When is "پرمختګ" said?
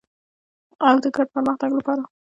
1.35-1.71